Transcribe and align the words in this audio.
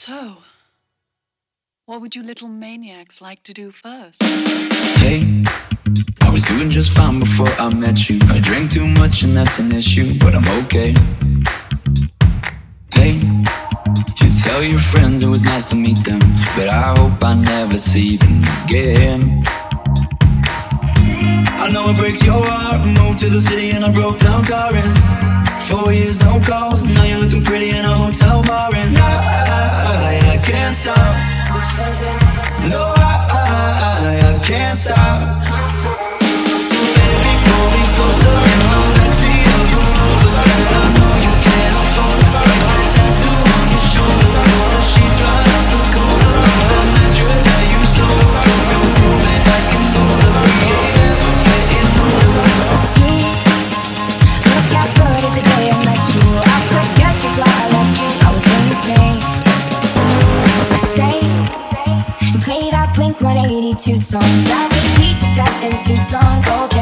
So, 0.00 0.36
what 1.86 2.00
would 2.00 2.14
you 2.14 2.22
little 2.22 2.46
maniacs 2.46 3.20
like 3.20 3.42
to 3.42 3.52
do 3.52 3.72
first? 3.72 4.22
Hey, 5.02 5.42
I 6.22 6.30
was 6.30 6.44
doing 6.44 6.70
just 6.70 6.92
fine 6.92 7.18
before 7.18 7.48
I 7.58 7.74
met 7.74 8.08
you. 8.08 8.20
I 8.28 8.38
drank 8.38 8.70
too 8.70 8.86
much 8.86 9.24
and 9.24 9.36
that's 9.36 9.58
an 9.58 9.72
issue, 9.72 10.16
but 10.20 10.36
I'm 10.36 10.48
okay. 10.62 10.94
Hey, 12.94 13.14
you 14.20 14.28
tell 14.44 14.62
your 14.62 14.78
friends 14.78 15.24
it 15.24 15.28
was 15.28 15.42
nice 15.42 15.64
to 15.70 15.74
meet 15.74 15.98
them, 16.04 16.20
but 16.54 16.68
I 16.68 16.94
hope 16.96 17.20
I 17.24 17.34
never 17.34 17.76
see 17.76 18.18
them 18.18 18.40
again. 18.64 19.42
I 21.58 21.70
know 21.72 21.90
it 21.90 21.96
breaks 21.96 22.24
your 22.24 22.40
heart. 22.46 22.86
Moved 22.86 23.18
to 23.18 23.28
the 23.28 23.40
city 23.40 23.70
in 23.70 23.82
a 23.82 23.90
broke 23.90 24.20
down 24.20 24.44
car 24.44 24.70
four 25.68 25.92
years 25.92 26.20
no 26.22 26.40
calls. 26.40 26.82
Now 26.82 27.04
you're 27.04 27.18
looking 27.18 27.44
pretty 27.44 27.70
in 27.70 27.84
a 27.84 27.94
hotel 27.94 28.42
bar 28.44 28.74
and 28.74 28.96
I, 28.96 29.02
I, 29.96 30.34
I 30.34 30.38
can't 30.38 30.74
stop. 30.74 30.96
No, 32.70 32.94
I, 32.96 33.14
I, 34.00 34.34
I 34.34 34.44
can't 34.44 34.78
stop. 34.78 35.47
182 63.78 63.96
song. 63.96 64.20
That 64.22 64.66
would 64.74 64.90
beat 64.98 65.18
to 65.20 65.28
death 65.36 65.62
in 65.62 65.70
Tucson. 65.80 66.42
Okay. 66.64 66.77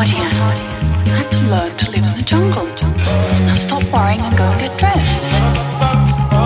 I 0.00 0.04
had 0.06 1.32
to 1.32 1.40
learn 1.50 1.76
to 1.76 1.90
live 1.90 2.04
in 2.04 2.16
the 2.16 2.22
jungle. 2.24 2.66
Now 3.46 3.54
stop 3.54 3.82
worrying 3.92 4.20
and 4.20 4.38
go 4.38 4.44
and 4.44 4.60
get 4.60 4.78
dressed. 4.78 6.37